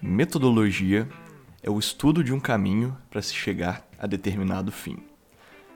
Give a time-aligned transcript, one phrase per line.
[0.00, 1.08] Metodologia
[1.60, 4.98] é o estudo de um caminho para se chegar a determinado fim.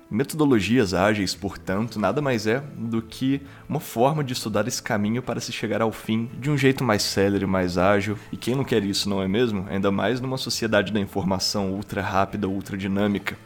[0.08, 5.40] Metodologias ágeis, portanto, nada mais é do que uma forma de estudar esse caminho para
[5.40, 8.16] se chegar ao fim de um jeito mais célere, mais ágil.
[8.30, 9.66] E quem não quer isso, não é mesmo?
[9.68, 13.36] Ainda mais numa sociedade da informação ultra rápida, ultra dinâmica.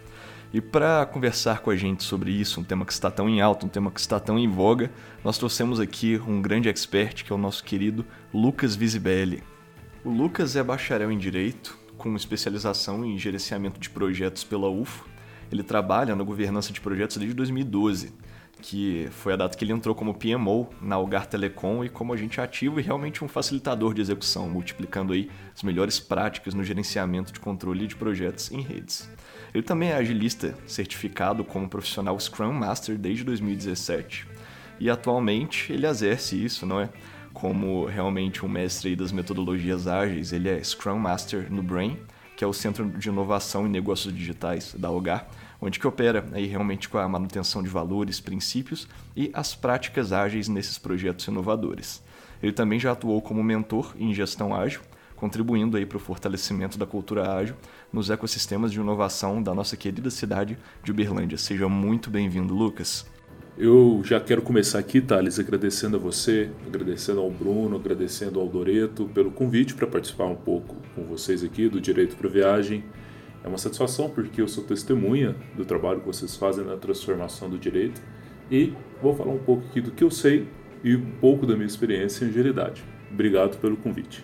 [0.53, 3.65] E para conversar com a gente sobre isso, um tema que está tão em alta,
[3.65, 4.91] um tema que está tão em voga,
[5.25, 8.05] nós trouxemos aqui um grande expert que é o nosso querido
[8.35, 9.43] Lucas Visibelli.
[10.07, 15.05] O Lucas é bacharel em Direito, com especialização em gerenciamento de projetos pela UFO
[15.51, 18.15] ele trabalha na governança de projetos desde 2012,
[18.63, 22.41] que foi a data que ele entrou como PMO na Algar Telecom e como agente
[22.41, 27.41] ativo e realmente um facilitador de execução, multiplicando aí as melhores práticas no gerenciamento de
[27.41, 29.11] controle de projetos em redes.
[29.53, 34.25] Ele também é agilista certificado como profissional Scrum Master desde 2017
[34.79, 36.91] e atualmente ele exerce isso, não é?
[37.37, 41.99] Como realmente um mestre das metodologias ágeis, ele é Scrum Master no Brain
[42.37, 45.27] que é o Centro de Inovação e Negócios Digitais da Algar,
[45.61, 50.47] onde que opera aí realmente com a manutenção de valores, princípios e as práticas ágeis
[50.47, 52.03] nesses projetos inovadores.
[52.43, 54.83] Ele também já atuou como mentor em gestão ágil,
[55.17, 57.57] contribuindo aí para o fortalecimento da cultura ágil
[57.91, 61.39] nos ecossistemas de inovação da nossa querida cidade de Uberlândia.
[61.39, 63.07] Seja muito bem-vindo, Lucas.
[63.59, 69.07] Eu já quero começar aqui, Thales, agradecendo a você, agradecendo ao Bruno, agradecendo ao Doreto
[69.15, 72.85] pelo convite para participar um pouco com vocês aqui do Direito para Viagem.
[73.43, 77.59] É uma satisfação porque eu sou testemunha do trabalho que vocês fazem na transformação do
[77.59, 78.03] direito
[78.51, 80.47] e vou falar um pouco aqui do que eu sei
[80.85, 82.85] e um pouco da minha experiência em agilidade.
[83.11, 84.23] Obrigado pelo convite.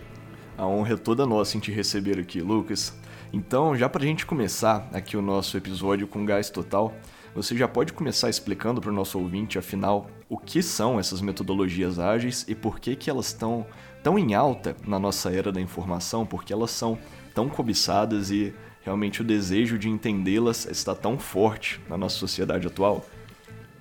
[0.55, 2.95] A honra é toda nossa em te receber aqui, Lucas.
[3.33, 6.93] Então, já para a gente começar aqui o nosso episódio com gás total,
[7.35, 11.97] você já pode começar explicando para o nosso ouvinte, afinal, o que são essas metodologias
[11.97, 13.65] ágeis e por que, que elas estão
[14.03, 16.97] tão em alta na nossa era da informação, porque elas são
[17.33, 23.03] tão cobiçadas e realmente o desejo de entendê-las está tão forte na nossa sociedade atual?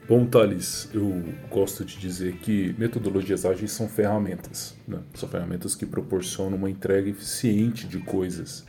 [0.08, 4.74] Bom, Thales, eu gosto de dizer que metodologias ágeis são ferramentas.
[4.88, 4.98] Né?
[5.14, 8.64] São ferramentas que proporcionam uma entrega eficiente de coisas.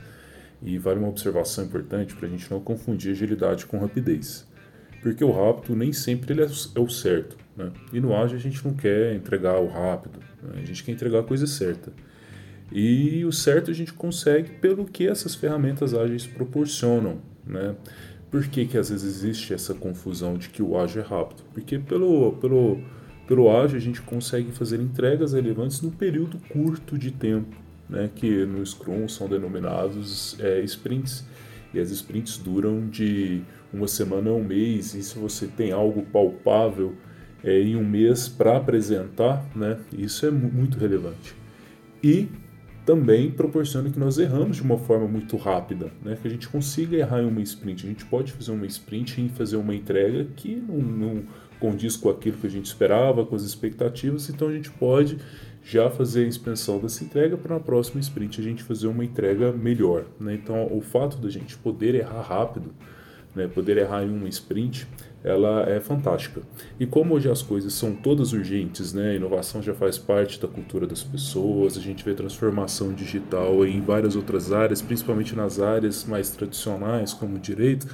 [0.61, 4.45] E vale uma observação importante para a gente não confundir agilidade com rapidez
[5.03, 7.37] porque o rápido nem sempre ele é, é o certo.
[7.57, 7.69] Né?
[7.91, 10.61] E no ágil a gente não quer entregar o rápido, né?
[10.63, 11.91] a gente quer entregar a coisa certa.
[12.71, 17.19] E o certo a gente consegue pelo que essas ferramentas ágeis proporcionam.
[17.45, 17.75] Né?
[18.31, 21.43] Por que, que às vezes existe essa confusão de que o ágil é rápido?
[21.53, 22.79] Porque pelo, pelo,
[23.27, 27.55] pelo ágil a gente consegue fazer entregas relevantes num período curto de tempo,
[27.89, 28.09] né?
[28.15, 31.25] que no Scrum são denominados é, sprints.
[31.73, 33.41] E as sprints duram de
[33.73, 36.93] uma semana a um mês, e se você tem algo palpável
[37.43, 41.35] é, em um mês para apresentar, né, isso é muito relevante.
[42.03, 42.29] E
[42.85, 46.17] também proporciona que nós erramos de uma forma muito rápida, né?
[46.21, 47.85] que a gente consiga errar em uma sprint.
[47.85, 51.23] A gente pode fazer uma sprint e fazer uma entrega que não, não
[51.59, 55.17] condiz com aquilo que a gente esperava, com as expectativas, então a gente pode
[55.63, 59.53] já fazer a expensão dessa entrega para na próxima sprint a gente fazer uma entrega
[59.53, 60.03] melhor.
[60.19, 60.33] Né?
[60.33, 62.73] Então o fato da gente poder errar rápido
[63.35, 64.87] né, poder errar em uma sprint,
[65.23, 66.41] ela é fantástica.
[66.79, 70.47] E como hoje as coisas são todas urgentes, né, a inovação já faz parte da
[70.47, 76.03] cultura das pessoas, a gente vê transformação digital em várias outras áreas, principalmente nas áreas
[76.05, 77.87] mais tradicionais, como direito,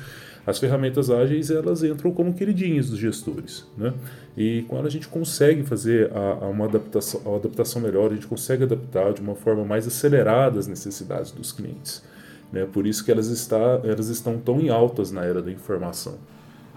[0.49, 3.93] as ferramentas ágeis elas entram como queridinhas dos gestores, né?
[4.35, 8.25] E quando a gente consegue fazer a, a uma adaptação, a adaptação melhor, a gente
[8.25, 12.01] consegue adaptar de uma forma mais acelerada as necessidades dos clientes.
[12.51, 12.65] Né?
[12.65, 16.17] Por isso que elas, está, elas estão tão em altas na era da informação.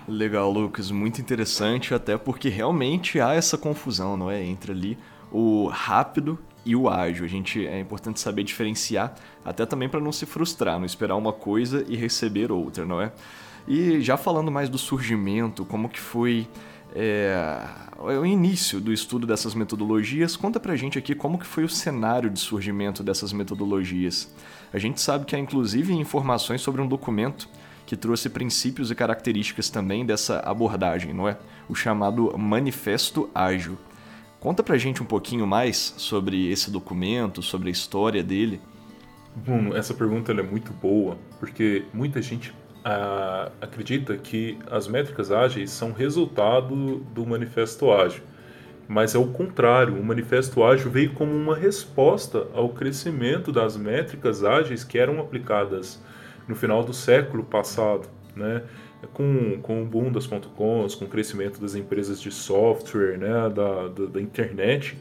[0.08, 4.98] Legal, Lucas, muito interessante, até porque realmente há essa confusão, não é, entre ali
[5.30, 7.24] o rápido e o ágil.
[7.24, 11.32] A gente é importante saber diferenciar, até também para não se frustrar, não esperar uma
[11.32, 13.12] coisa e receber outra, não é?
[13.66, 16.48] E já falando mais do surgimento, como que foi
[16.94, 17.64] é,
[17.98, 22.28] o início do estudo dessas metodologias, conta pra gente aqui como que foi o cenário
[22.28, 24.28] de surgimento dessas metodologias.
[24.72, 27.48] A gente sabe que há inclusive informações sobre um documento
[27.84, 31.36] que trouxe princípios e características também dessa abordagem, não é?
[31.69, 33.76] O chamado Manifesto Ágil.
[34.40, 38.60] Conta pra gente um pouquinho mais sobre esse documento, sobre a história dele.
[39.36, 42.54] Bruno, essa pergunta é muito boa, porque muita gente
[42.84, 48.22] a, acredita que as métricas ágeis são resultado do manifesto ágil.
[48.88, 54.44] Mas é o contrário, o manifesto ágil veio como uma resposta ao crescimento das métricas
[54.44, 56.02] ágeis que eram aplicadas
[56.46, 58.62] no final do século passado, né?
[59.12, 63.49] com, com o boom das .coms, com o crescimento das empresas de software, né?
[63.50, 64.96] da, da, da internet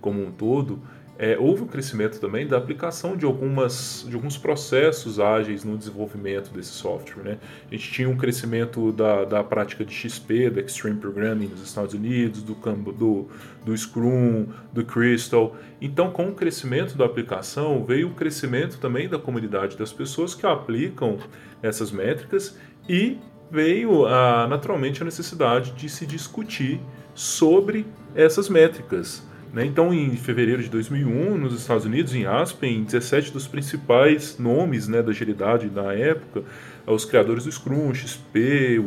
[0.00, 0.80] como um todo,
[1.22, 6.50] é, houve um crescimento também da aplicação de, algumas, de alguns processos ágeis no desenvolvimento
[6.50, 7.22] desse software.
[7.22, 7.38] Né?
[7.70, 11.94] A gente tinha um crescimento da, da prática de XP, do Extreme Programming nos Estados
[11.94, 13.28] Unidos, do, do,
[13.64, 15.54] do Scrum, do Crystal.
[15.80, 20.44] Então, com o crescimento da aplicação, veio o crescimento também da comunidade das pessoas que
[20.44, 21.18] aplicam
[21.62, 22.58] essas métricas
[22.88, 23.16] e
[23.48, 24.08] veio
[24.48, 26.80] naturalmente a necessidade de se discutir
[27.14, 29.30] sobre essas métricas.
[29.52, 29.66] Né?
[29.66, 35.02] Então, em fevereiro de 2001, nos Estados Unidos, em Aspen, 17 dos principais nomes né,
[35.02, 36.42] da agilidade da época,
[36.86, 38.78] os criadores do Scrum, XP,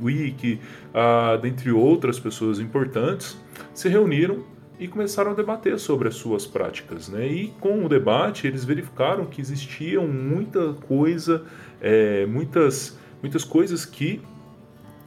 [0.00, 0.60] Wiki,
[0.94, 3.36] ah, dentre outras pessoas importantes,
[3.74, 4.44] se reuniram
[4.78, 7.08] e começaram a debater sobre as suas práticas.
[7.08, 7.26] Né?
[7.26, 11.42] E com o debate, eles verificaram que existiam muita coisa,
[11.80, 14.22] é, muitas, muitas coisas que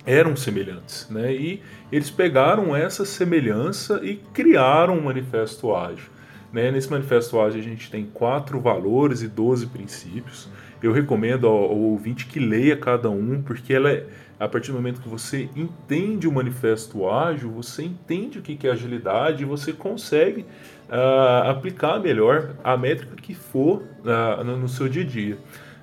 [0.06, 1.34] eram semelhantes, né?
[1.34, 1.62] E
[1.92, 6.10] eles pegaram essa semelhança e criaram um manifesto ágil.
[6.52, 6.70] Né?
[6.72, 10.50] Nesse manifesto ágil a gente tem quatro valores e doze princípios.
[10.82, 14.06] Eu recomendo ao, ouvinte que leia cada um, porque ela é,
[14.40, 18.72] a partir do momento que você entende o manifesto ágil, você entende o que é
[18.72, 20.42] agilidade e você consegue
[20.90, 25.38] uh, aplicar melhor a métrica que for uh, no seu dia a dia.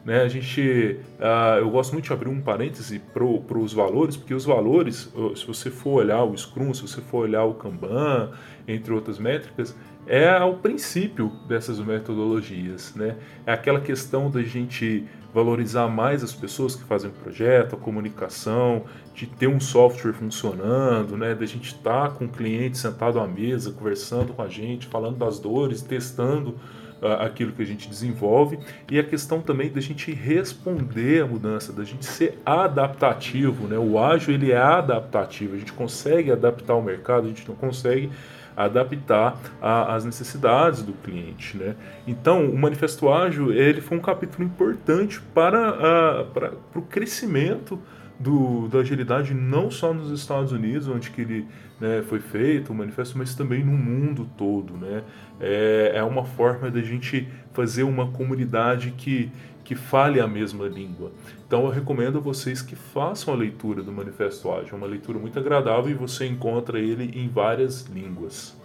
[0.08, 0.22] Né?
[0.22, 4.46] A gente, uh, eu gosto muito de abrir um parêntese para os valores, porque os
[4.46, 8.31] valores, se você for olhar o Scrum, se você for olhar o Kanban,
[8.66, 9.76] entre outras métricas,
[10.08, 12.94] é o princípio dessas metodologias.
[12.94, 13.16] Né?
[13.46, 18.84] É aquela questão da gente valorizar mais as pessoas que fazem o projeto, a comunicação,
[19.14, 21.34] de ter um software funcionando, né?
[21.34, 25.19] da gente estar tá com o cliente sentado à mesa, conversando com a gente, falando
[25.19, 26.55] das dores, testando
[27.20, 28.58] aquilo que a gente desenvolve
[28.90, 33.78] e a questão também da gente responder à mudança, da gente ser adaptativo, né?
[33.78, 38.10] O ágil ele é adaptativo, a gente consegue adaptar o mercado, a gente não consegue
[38.64, 41.76] adaptar às necessidades do cliente, né?
[42.06, 47.81] Então, o Manifesto Ágil ele foi um capítulo importante para, para, para o crescimento
[48.19, 51.46] do, da agilidade não só nos Estados Unidos, onde que ele
[51.81, 54.76] né, foi feito o manifesto, mas também no mundo todo.
[54.76, 55.05] Né?
[55.40, 59.31] É, é uma forma da gente fazer uma comunidade que,
[59.69, 61.12] que fale a mesma língua.
[61.47, 64.73] Então eu recomendo a vocês que façam a leitura do Manifesto Ágil.
[64.73, 68.56] É uma leitura muito agradável e você encontra ele em várias línguas.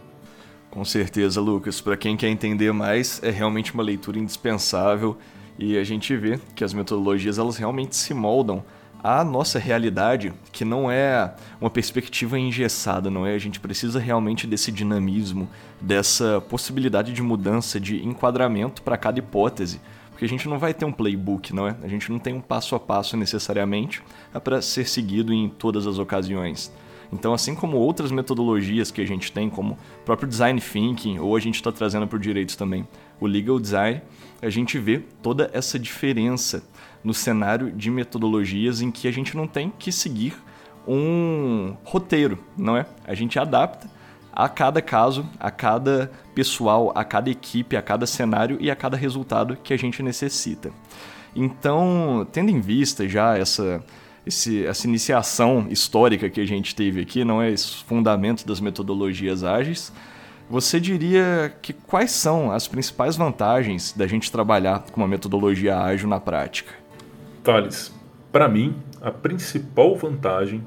[0.71, 1.81] Com certeza, Lucas.
[1.81, 5.17] Para quem quer entender mais, é realmente uma leitura indispensável
[5.59, 8.63] e a gente vê que as metodologias elas realmente se moldam
[9.03, 13.35] a nossa realidade, que não é uma perspectiva engessada, não é?
[13.35, 15.49] A gente precisa realmente desse dinamismo,
[15.81, 19.81] dessa possibilidade de mudança, de enquadramento para cada hipótese,
[20.23, 21.75] porque a gente não vai ter um playbook, não é?
[21.83, 24.01] A gente não tem um passo a passo necessariamente
[24.41, 26.71] para ser seguido em todas as ocasiões.
[27.11, 31.35] Então, assim como outras metodologias que a gente tem, como o próprio design thinking, ou
[31.35, 32.87] a gente está trazendo para o direitos também,
[33.19, 34.01] o legal design,
[34.41, 36.63] a gente vê toda essa diferença
[37.03, 40.35] no cenário de metodologias em que a gente não tem que seguir
[40.87, 42.85] um roteiro, não é?
[43.03, 43.89] A gente adapta
[44.33, 48.97] a cada caso, a cada pessoal, a cada equipe, a cada cenário e a cada
[48.97, 50.71] resultado que a gente necessita.
[51.35, 53.83] Então, tendo em vista já essa,
[54.25, 57.51] esse, essa iniciação histórica que a gente teve aqui, não é?
[57.51, 59.91] Esses fundamentos das metodologias ágeis,
[60.49, 66.07] você diria que quais são as principais vantagens da gente trabalhar com uma metodologia ágil
[66.07, 66.73] na prática?
[67.43, 67.93] Thales,
[68.31, 70.63] para mim, a principal vantagem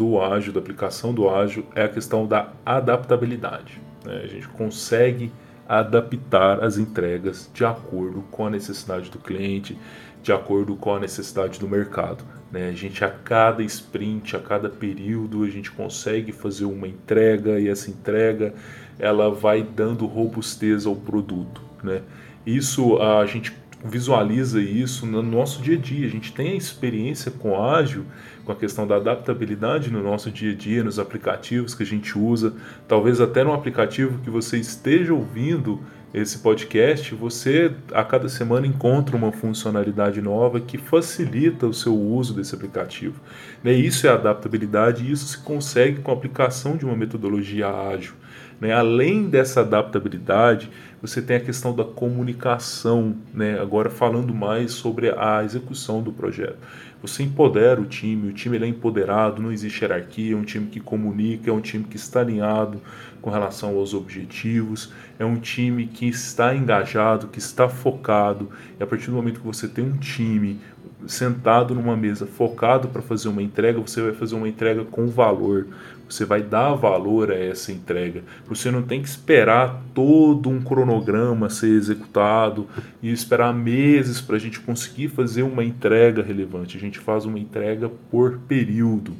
[0.00, 3.78] do ágil, da aplicação do ágil, é a questão da adaptabilidade.
[4.02, 4.22] Né?
[4.24, 5.30] A gente consegue
[5.68, 9.76] adaptar as entregas de acordo com a necessidade do cliente,
[10.22, 12.24] de acordo com a necessidade do mercado.
[12.50, 12.70] Né?
[12.70, 17.68] A gente, a cada sprint, a cada período, a gente consegue fazer uma entrega e
[17.68, 18.54] essa entrega
[18.98, 21.60] ela vai dando robustez ao produto.
[21.84, 22.00] Né?
[22.46, 23.52] Isso a gente
[23.84, 26.06] visualiza isso no nosso dia a dia.
[26.06, 28.04] A gente tem a experiência com ágil,
[28.44, 32.18] com a questão da adaptabilidade no nosso dia a dia, nos aplicativos que a gente
[32.18, 32.54] usa,
[32.86, 35.80] talvez até no aplicativo que você esteja ouvindo
[36.12, 42.34] esse podcast, você a cada semana encontra uma funcionalidade nova que facilita o seu uso
[42.34, 43.20] desse aplicativo.
[43.62, 43.72] Né?
[43.72, 48.14] Isso é adaptabilidade e isso se consegue com a aplicação de uma metodologia ágil.
[48.60, 48.72] Né?
[48.72, 53.58] Além dessa adaptabilidade, você tem a questão da comunicação, né?
[53.58, 56.58] agora falando mais sobre a execução do projeto.
[57.02, 60.66] Você empodera o time, o time ele é empoderado, não existe hierarquia, é um time
[60.66, 62.80] que comunica, é um time que está alinhado
[63.22, 68.86] com relação aos objetivos, é um time que está engajado, que está focado, e a
[68.86, 70.60] partir do momento que você tem um time
[71.06, 75.66] sentado numa mesa focado para fazer uma entrega, você vai fazer uma entrega com valor.
[76.08, 78.24] Você vai dar valor a essa entrega.
[78.48, 82.66] Você não tem que esperar todo um cronograma ser executado
[83.00, 86.76] e esperar meses para a gente conseguir fazer uma entrega relevante.
[86.76, 89.12] A gente faz uma entrega por período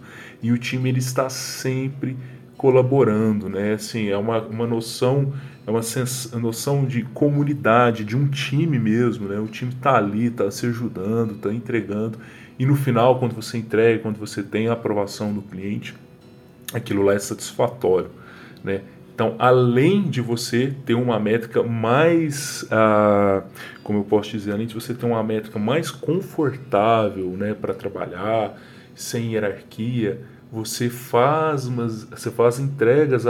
[0.43, 2.17] e o time ele está sempre
[2.57, 3.75] colaborando, né?
[3.75, 5.33] Assim, é uma, uma noção
[5.67, 5.81] é uma
[6.41, 9.39] noção de comunidade, de um time mesmo, né?
[9.39, 12.19] O time está ali, está se ajudando, está entregando
[12.61, 15.95] e no final, quando você entrega, quando você tem a aprovação do cliente,
[16.75, 18.11] aquilo lá é satisfatório,
[18.63, 18.83] né?
[19.15, 23.43] Então, além de você ter uma métrica mais, ah,
[23.83, 28.59] como eu posso dizer, além de você ter uma métrica mais confortável, né, para trabalhar,
[28.95, 30.21] sem hierarquia,
[30.53, 33.25] você faz, umas, você faz entregas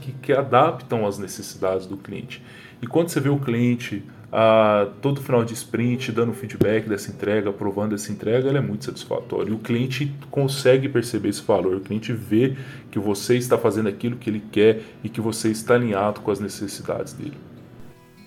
[0.00, 2.42] que, que adaptam às necessidades do cliente.
[2.82, 7.50] E quando você vê o cliente ah, todo final de sprint dando feedback dessa entrega,
[7.50, 9.50] aprovando essa entrega, ela é muito satisfatória.
[9.50, 12.56] E o cliente consegue perceber esse valor, o cliente vê
[12.90, 16.40] que você está fazendo aquilo que ele quer e que você está alinhado com as
[16.40, 17.36] necessidades dele.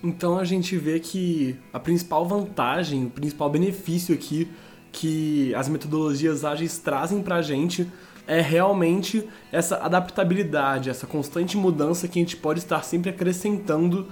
[0.02, 4.48] Então a gente vê que a principal vantagem, o principal benefício aqui
[4.92, 7.86] que as metodologias ágeis trazem para a gente
[8.26, 14.08] é realmente essa adaptabilidade, essa constante mudança que a gente pode estar sempre acrescentando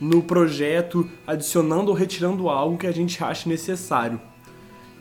[0.00, 4.20] no projeto, adicionando ou retirando algo que a gente ache necessário.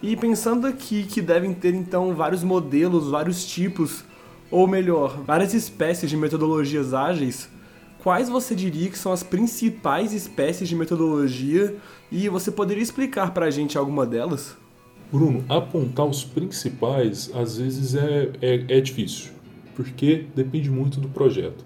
[0.01, 4.03] E pensando aqui que devem ter então vários modelos, vários tipos,
[4.51, 7.49] ou melhor, várias espécies de metodologias ágeis,
[8.03, 11.75] quais você diria que são as principais espécies de metodologia
[12.11, 14.55] e você poderia explicar para a gente alguma delas?
[15.11, 19.31] Bruno, apontar os principais às vezes é, é, é difícil,
[19.75, 21.65] porque depende muito do projeto.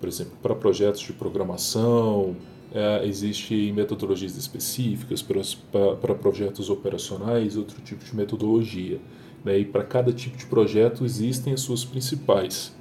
[0.00, 2.36] Por exemplo, para projetos de programação,
[2.74, 9.00] é, existem metodologias específicas para, para projetos operacionais, outro tipo de metodologia.
[9.44, 9.60] Né?
[9.60, 12.74] E para cada tipo de projeto existem as suas principais.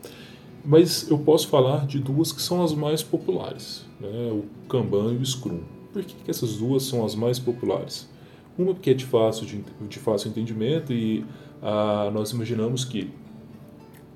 [0.65, 4.31] Mas eu posso falar de duas que são as mais populares, né?
[4.31, 5.61] o Kanban e o Scrum.
[5.91, 8.09] Por que, que essas duas são as mais populares?
[8.57, 11.23] Uma porque é de fácil, de, de fácil entendimento e
[11.61, 13.11] ah, nós imaginamos que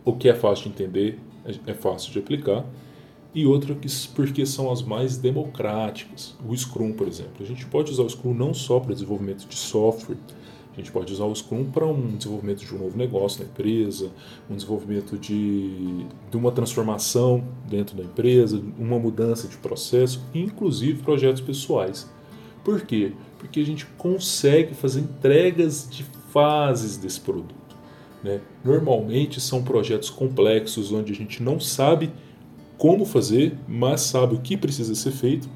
[0.04, 2.66] o que é fácil de entender é, é fácil de aplicar.
[3.34, 6.36] E outra que, porque são as mais democráticas.
[6.48, 7.34] O Scrum, por exemplo.
[7.40, 10.18] A gente pode usar o Scrum não só para desenvolvimento de software,
[10.78, 14.12] a gente pode usar o Scrum para um desenvolvimento de um novo negócio na empresa,
[14.48, 21.42] um desenvolvimento de, de uma transformação dentro da empresa, uma mudança de processo, inclusive projetos
[21.42, 22.08] pessoais.
[22.64, 23.14] Por quê?
[23.40, 27.76] Porque a gente consegue fazer entregas de fases desse produto.
[28.24, 28.40] Né?
[28.64, 32.12] Normalmente são projetos complexos onde a gente não sabe
[32.78, 35.50] como fazer, mas sabe o que precisa ser feito.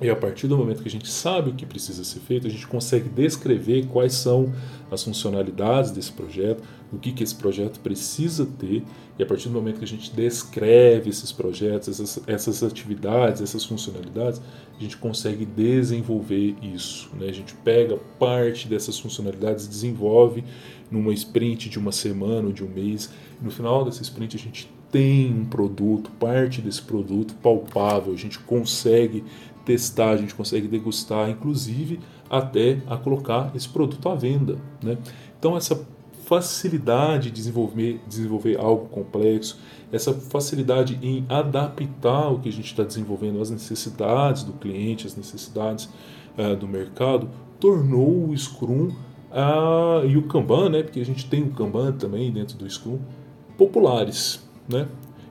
[0.00, 2.50] E a partir do momento que a gente sabe o que precisa ser feito, a
[2.50, 4.52] gente consegue descrever quais são
[4.92, 8.84] as funcionalidades desse projeto, o que, que esse projeto precisa ter,
[9.18, 13.64] e a partir do momento que a gente descreve esses projetos, essas, essas atividades, essas
[13.64, 14.40] funcionalidades,
[14.78, 17.10] a gente consegue desenvolver isso.
[17.18, 17.28] Né?
[17.28, 20.44] A gente pega parte dessas funcionalidades, desenvolve
[20.88, 24.38] numa sprint de uma semana ou de um mês, e no final dessa sprint a
[24.38, 29.24] gente tem um produto, parte desse produto palpável, a gente consegue
[29.64, 34.58] testar, a gente consegue degustar, inclusive até a colocar esse produto à venda.
[34.82, 34.96] Né?
[35.38, 35.86] Então essa
[36.28, 39.58] facilidade de desenvolver, desenvolver algo complexo,
[39.90, 45.16] essa facilidade em adaptar o que a gente está desenvolvendo às necessidades do cliente, às
[45.16, 45.88] necessidades
[46.36, 48.88] uh, do mercado, tornou o Scrum
[49.30, 52.98] uh, e o Kanban, né, porque a gente tem o Kanban também dentro do Scrum,
[53.56, 54.46] populares.
[54.68, 54.86] Né?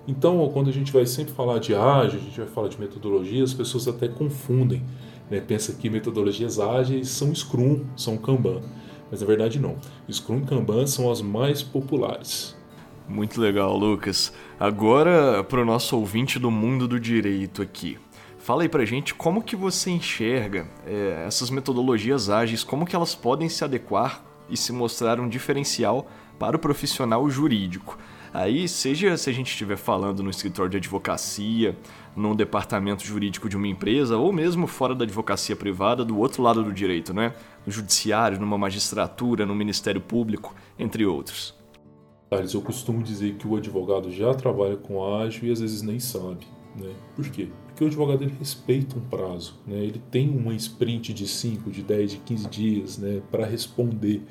[0.07, 3.43] Então, quando a gente vai sempre falar de ágil, a gente vai falar de metodologia,
[3.43, 4.83] as pessoas até confundem.
[5.29, 5.41] Né?
[5.41, 8.61] Pensa que metodologias ágeis são Scrum, são Kanban.
[9.11, 9.75] Mas na verdade não.
[10.09, 12.55] Scrum e Kanban são as mais populares.
[13.07, 14.33] Muito legal, Lucas.
[14.59, 17.97] Agora, para o nosso ouvinte do mundo do direito aqui.
[18.37, 23.13] Fala aí pra gente como que você enxerga é, essas metodologias ágeis, como que elas
[23.13, 26.07] podem se adequar e se mostrar um diferencial
[26.39, 27.97] para o profissional jurídico.
[28.33, 31.77] Aí, seja se a gente estiver falando no escritório de advocacia,
[32.15, 36.63] num departamento jurídico de uma empresa, ou mesmo fora da advocacia privada, do outro lado
[36.63, 37.33] do direito, né?
[37.65, 41.55] No judiciário, numa magistratura, no Ministério Público, entre outros.
[42.29, 45.99] Thales, eu costumo dizer que o advogado já trabalha com ágil e às vezes nem
[45.99, 46.45] sabe.
[46.75, 46.93] Né?
[47.15, 47.47] Por quê?
[47.67, 49.77] Porque o advogado ele respeita um prazo, né?
[49.77, 54.23] ele tem uma sprint de 5, de 10, de 15 dias né, para responder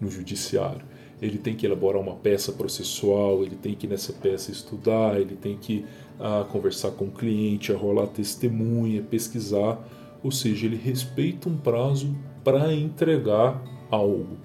[0.00, 0.91] no judiciário
[1.22, 5.56] ele tem que elaborar uma peça processual, ele tem que nessa peça estudar, ele tem
[5.56, 5.84] que
[6.18, 9.78] ah, conversar com o cliente, arrolar testemunha, pesquisar,
[10.22, 12.12] ou seja, ele respeita um prazo
[12.42, 14.36] para entregar algo,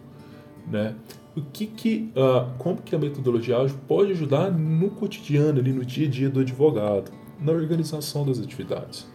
[0.68, 0.96] né?
[1.36, 5.86] O que que, uh, como que a metodologia ágil pode ajudar no cotidiano, ali no
[5.86, 9.08] dia a dia do advogado, na organização das atividades?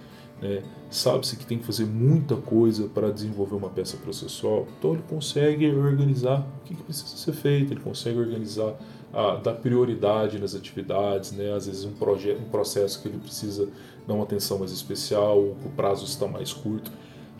[0.42, 0.62] Né?
[0.90, 5.70] Sabe-se que tem que fazer muita coisa para desenvolver uma peça processual, então ele consegue
[5.70, 8.74] organizar o que, que precisa ser feito, ele consegue organizar,
[9.14, 11.54] uh, dar prioridade nas atividades, né?
[11.54, 13.68] às vezes um, projeto, um processo que ele precisa
[14.06, 16.90] dar uma atenção mais especial, o prazo está mais curto.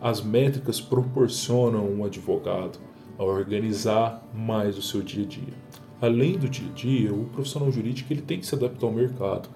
[0.01, 2.79] As métricas proporcionam um advogado
[3.19, 5.55] a organizar mais o seu dia a dia.
[6.01, 9.49] Além do dia a dia, o profissional jurídico ele tem que se adaptar ao mercado.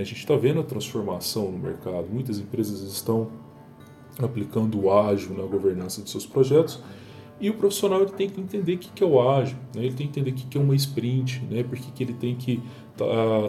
[0.00, 2.06] A gente está vendo a transformação no mercado.
[2.10, 3.28] Muitas empresas estão
[4.18, 6.80] aplicando o ágil na governança de seus projetos
[7.40, 9.84] e o profissional ele tem que entender o que é o ágil, né?
[9.84, 11.62] ele tem que entender o que é uma sprint, né?
[11.62, 12.60] porque que ele tem que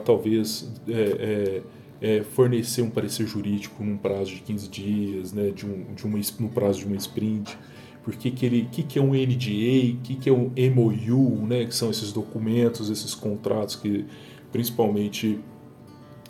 [0.06, 1.63] talvez é,
[2.01, 5.50] é, é, fornecer um parecer jurídico num prazo de 15 dias, né?
[5.50, 7.58] de, um, de uma, no prazo de uma sprint
[8.03, 11.46] por que, que, ele, que, que é um NDA, o que, que é um MOU,
[11.46, 14.06] né, que são esses documentos, esses contratos que
[14.51, 15.39] principalmente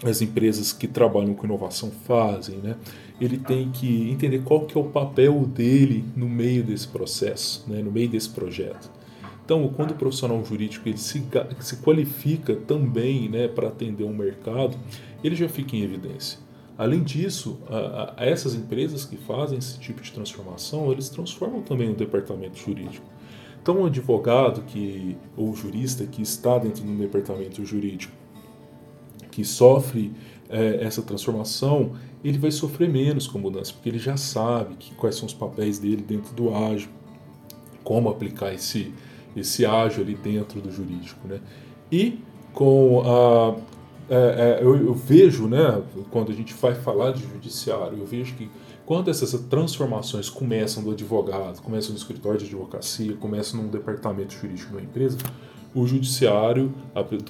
[0.03, 2.75] as empresas que trabalham com inovação fazem, né?
[3.19, 7.81] Ele tem que entender qual que é o papel dele no meio desse processo, né?
[7.81, 8.89] no meio desse projeto.
[9.43, 11.25] Então, quando o profissional jurídico ele se,
[11.59, 14.77] se qualifica também né, para atender um mercado,
[15.23, 16.39] ele já fica em evidência.
[16.77, 21.89] Além disso, a, a essas empresas que fazem esse tipo de transformação, eles transformam também
[21.89, 23.05] o departamento jurídico.
[23.61, 28.13] Então, o advogado que ou jurista que está dentro do departamento jurídico,
[29.39, 30.11] que sofre
[30.49, 35.15] é, essa transformação, ele vai sofrer menos com mudança, porque ele já sabe que, quais
[35.15, 36.89] são os papéis dele dentro do ágil,
[37.81, 38.93] como aplicar esse,
[39.37, 41.25] esse ágil ali dentro do jurídico.
[41.25, 41.39] Né?
[41.89, 42.19] E
[42.51, 43.55] com a,
[44.13, 45.81] é, é, eu, eu, vejo, né,
[46.11, 48.51] quando a gente vai falar de judiciário, eu vejo que
[48.85, 54.71] quando essas transformações começam do advogado, começam no escritório de advocacia, começam num departamento jurídico
[54.71, 55.17] de uma empresa,
[55.73, 56.73] o judiciário,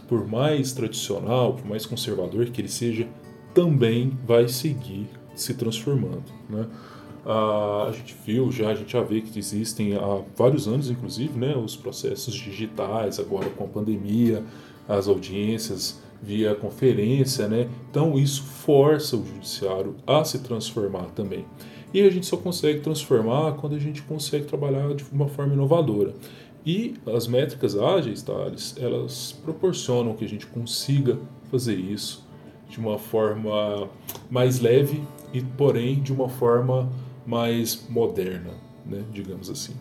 [0.08, 3.08] por mais tradicional, por mais conservador que ele seja,
[3.53, 6.24] também vai seguir se transformando.
[6.50, 6.65] Né?
[7.25, 11.56] A gente viu já, a gente já vê que existem há vários anos, inclusive, né,
[11.56, 14.43] os processos digitais, agora com a pandemia,
[14.88, 17.69] as audiências via conferência, né?
[17.89, 21.45] Então isso força o judiciário a se transformar também.
[21.93, 26.13] E a gente só consegue transformar quando a gente consegue trabalhar de uma forma inovadora.
[26.65, 31.17] E as métricas ágeis, Thales, elas proporcionam que a gente consiga
[31.50, 32.28] fazer isso
[32.69, 33.89] de uma forma
[34.30, 35.02] mais leve
[35.34, 36.89] e, porém, de uma forma
[37.26, 38.52] mais moderna,
[38.86, 39.04] né?
[39.12, 39.74] digamos assim.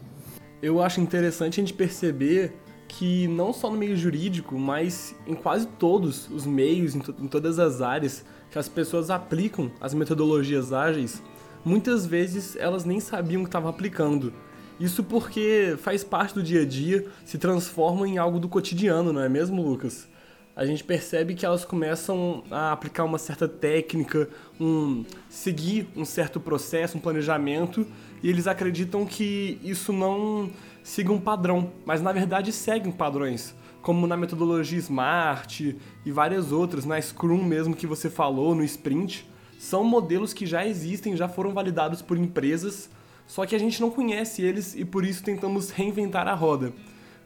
[0.63, 2.53] Eu acho interessante a gente perceber
[2.89, 7.29] que não só no meio jurídico, mas em quase todos os meios, em, to em
[7.29, 11.23] todas as áreas que as pessoas aplicam as metodologias ágeis,
[11.65, 14.33] muitas vezes elas nem sabiam que estavam aplicando.
[14.81, 19.21] Isso porque faz parte do dia a dia, se transforma em algo do cotidiano, não
[19.21, 20.07] é mesmo, Lucas?
[20.55, 24.29] A gente percebe que elas começam a aplicar uma certa técnica,
[24.61, 27.87] um seguir um certo processo, um planejamento,
[28.23, 30.51] e eles acreditam que isso não
[30.83, 36.85] siga um padrão, mas na verdade seguem padrões, como na metodologia Smart e várias outras,
[36.85, 39.29] na Scrum mesmo que você falou, no Sprint.
[39.59, 42.89] São modelos que já existem, já foram validados por empresas,
[43.29, 46.73] só que a gente não conhece eles e por isso tentamos reinventar a roda.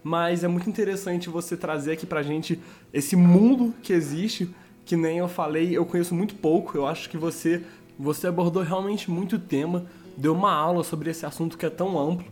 [0.05, 2.61] Mas é muito interessante você trazer aqui pra gente
[2.93, 6.77] esse mundo que existe, que nem eu falei, eu conheço muito pouco.
[6.77, 7.62] Eu acho que você
[7.99, 12.27] você abordou realmente muito tema, deu uma aula sobre esse assunto que é tão amplo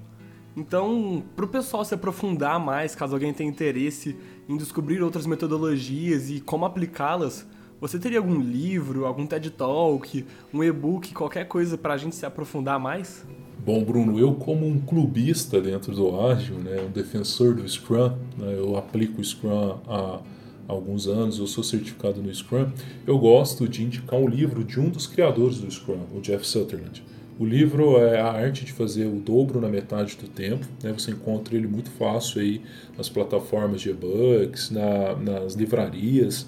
[0.56, 4.16] então, para o pessoal se aprofundar mais, caso alguém tenha interesse
[4.48, 7.46] em descobrir outras metodologias e como aplicá-las,
[7.80, 12.26] você teria algum livro, algum TED Talk, um e-book, qualquer coisa para a gente se
[12.26, 13.24] aprofundar mais?
[13.64, 18.54] Bom, Bruno, eu como um clubista dentro do Ágil, né, um defensor do Scrum, né,
[18.56, 20.20] eu aplico o Scrum há
[20.66, 22.70] alguns anos, eu sou certificado no Scrum,
[23.06, 27.04] eu gosto de indicar um livro de um dos criadores do Scrum, o Jeff Sutherland.
[27.38, 30.66] O livro é a arte de fazer o dobro na metade do tempo.
[30.82, 30.92] Né?
[30.92, 32.60] Você encontra ele muito fácil aí
[32.98, 36.46] nas plataformas de e-books, na, nas livrarias.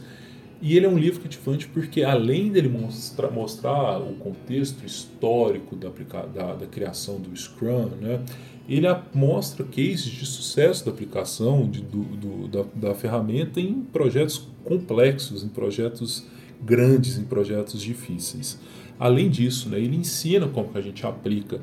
[0.63, 5.91] E ele é um livro cativante porque, além dele mostra, mostrar o contexto histórico da,
[6.33, 8.21] da, da criação do Scrum, né?
[8.69, 14.49] ele mostra cases de sucesso da aplicação de, do, do, da, da ferramenta em projetos
[14.65, 16.25] complexos, em projetos
[16.63, 18.57] grandes, em projetos difíceis.
[19.01, 21.61] Além disso, né, ele ensina como que a gente aplica,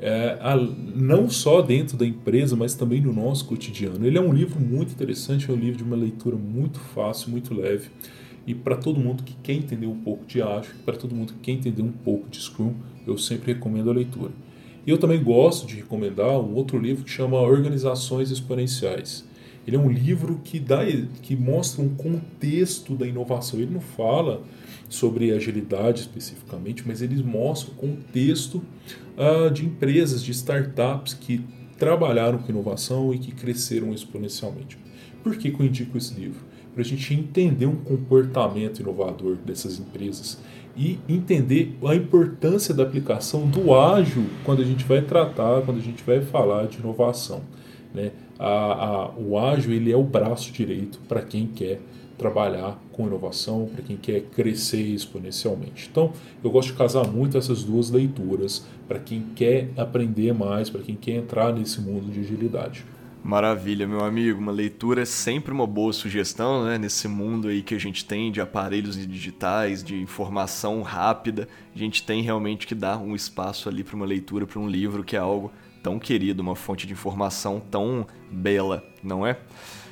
[0.00, 4.04] é, a, não só dentro da empresa, mas também no nosso cotidiano.
[4.04, 7.54] Ele é um livro muito interessante, é um livro de uma leitura muito fácil, muito
[7.54, 7.90] leve.
[8.50, 11.38] E para todo mundo que quer entender um pouco de ágil, para todo mundo que
[11.38, 12.74] quer entender um pouco de Scrum,
[13.06, 14.32] eu sempre recomendo a leitura.
[14.84, 19.24] E eu também gosto de recomendar um outro livro que chama Organizações Exponenciais.
[19.64, 20.80] Ele é um livro que, dá,
[21.22, 23.60] que mostra um contexto da inovação.
[23.60, 24.42] Ele não fala
[24.88, 28.60] sobre agilidade especificamente, mas ele mostra o contexto
[29.16, 31.40] uh, de empresas, de startups que
[31.78, 34.76] trabalharam com inovação e que cresceram exponencialmente.
[35.22, 36.49] Por que, que eu indico esse livro?
[36.72, 40.38] Para a gente entender um comportamento inovador dessas empresas
[40.76, 45.82] e entender a importância da aplicação do ágil quando a gente vai tratar, quando a
[45.82, 47.42] gente vai falar de inovação.
[47.92, 48.12] Né?
[48.38, 51.80] A, a, o ágil ele é o braço direito para quem quer
[52.16, 55.88] trabalhar com inovação, para quem quer crescer exponencialmente.
[55.90, 56.12] Então,
[56.44, 60.94] eu gosto de casar muito essas duas leituras para quem quer aprender mais, para quem
[60.94, 62.84] quer entrar nesse mundo de agilidade.
[63.22, 64.40] Maravilha, meu amigo.
[64.40, 66.78] Uma leitura é sempre uma boa sugestão, né?
[66.78, 72.02] Nesse mundo aí que a gente tem de aparelhos digitais, de informação rápida, a gente
[72.02, 75.18] tem realmente que dar um espaço ali para uma leitura, para um livro que é
[75.18, 75.52] algo
[75.82, 79.38] tão querido, uma fonte de informação tão bela, não é?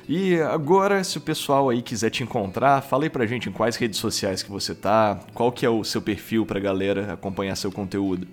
[0.07, 3.75] E agora, se o pessoal aí quiser te encontrar, fala aí pra gente em quais
[3.75, 7.71] redes sociais que você tá, qual que é o seu perfil pra galera acompanhar seu
[7.71, 8.27] conteúdo.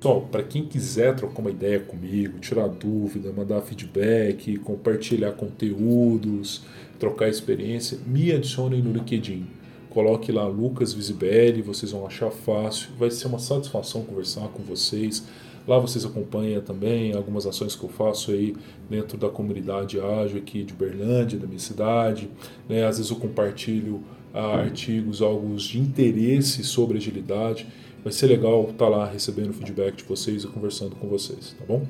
[0.00, 6.62] Pessoal, para quem quiser trocar uma ideia comigo, tirar dúvida, mandar feedback, compartilhar conteúdos,
[6.98, 9.46] trocar experiência, me adicionem no LinkedIn.
[9.90, 12.88] Coloque lá Lucas Visibelli, vocês vão achar fácil.
[12.98, 15.26] Vai ser uma satisfação conversar com vocês.
[15.68, 18.56] Lá vocês acompanham também algumas ações que eu faço aí
[18.88, 22.30] dentro da comunidade ágil aqui de Berlândia, da minha cidade.
[22.66, 22.86] Né?
[22.86, 27.66] Às vezes eu compartilho ah, artigos, algo de interesse sobre agilidade.
[28.02, 31.64] Vai ser legal estar tá lá recebendo feedback de vocês e conversando com vocês, tá
[31.66, 31.86] bom?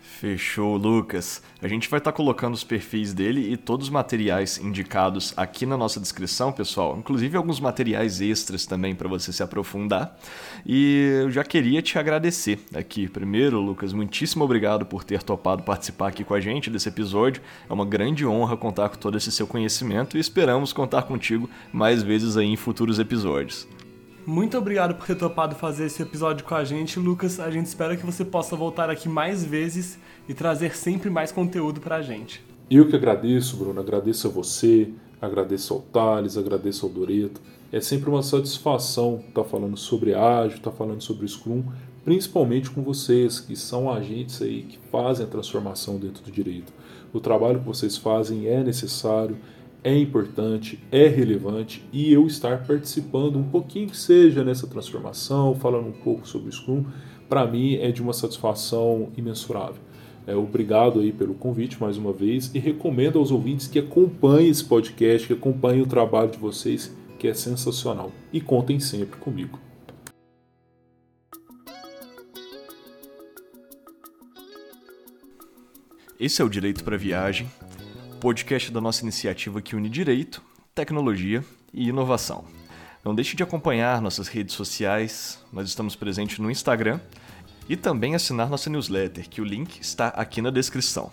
[0.00, 1.42] Fechou, Lucas.
[1.60, 5.66] A gente vai estar tá colocando os perfis dele e todos os materiais indicados aqui
[5.66, 6.96] na nossa descrição, pessoal.
[6.96, 10.18] Inclusive alguns materiais extras também para você se aprofundar.
[10.64, 13.08] E eu já queria te agradecer aqui.
[13.08, 17.42] Primeiro, Lucas, muitíssimo obrigado por ter topado participar aqui com a gente desse episódio.
[17.68, 22.02] É uma grande honra contar com todo esse seu conhecimento e esperamos contar contigo mais
[22.02, 23.68] vezes aí em futuros episódios.
[24.26, 27.38] Muito obrigado por ter topado fazer esse episódio com a gente, Lucas.
[27.38, 31.80] A gente espera que você possa voltar aqui mais vezes e trazer sempre mais conteúdo
[31.80, 32.42] pra gente.
[32.68, 33.78] Eu que agradeço, Bruno.
[33.78, 34.90] Agradeço a você,
[35.22, 37.40] agradeço ao Thales, agradeço ao Doreto.
[37.70, 41.62] É sempre uma satisfação estar tá falando sobre ágil, estar tá falando sobre Scrum,
[42.04, 46.72] principalmente com vocês, que são agentes aí que fazem a transformação dentro do direito.
[47.12, 49.38] O trabalho que vocês fazem é necessário,
[49.86, 55.86] é importante, é relevante e eu estar participando um pouquinho que seja nessa transformação, falando
[55.86, 56.84] um pouco sobre o Scrum,
[57.28, 59.80] para mim é de uma satisfação imensurável.
[60.26, 64.64] É, obrigado aí pelo convite mais uma vez e recomendo aos ouvintes que acompanhem esse
[64.64, 68.10] podcast, que acompanhem o trabalho de vocês, que é sensacional.
[68.32, 69.56] E contem sempre comigo.
[76.18, 77.46] Esse é o Direito para Viagem
[78.26, 80.42] podcast da nossa iniciativa que une direito,
[80.74, 82.44] tecnologia e inovação.
[83.04, 86.98] Não deixe de acompanhar nossas redes sociais, nós estamos presentes no Instagram
[87.68, 91.12] e também assinar nossa newsletter, que o link está aqui na descrição.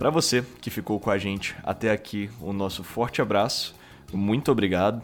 [0.00, 3.72] Para você que ficou com a gente até aqui, o nosso forte abraço,
[4.12, 5.00] muito obrigado.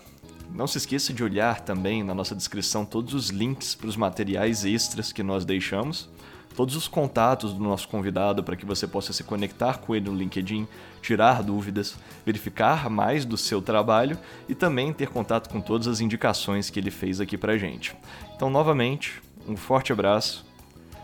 [0.53, 4.65] Não se esqueça de olhar também na nossa descrição todos os links para os materiais
[4.65, 6.11] extras que nós deixamos
[6.55, 10.17] todos os contatos do nosso convidado para que você possa se conectar com ele no
[10.17, 10.67] LinkedIn,
[11.03, 16.71] tirar dúvidas, verificar mais do seu trabalho e também ter contato com todas as indicações
[16.71, 17.95] que ele fez aqui para gente.
[18.35, 20.47] Então, novamente, um forte abraço,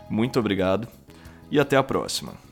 [0.09, 0.87] muito obrigado
[1.49, 2.50] e até a próxima.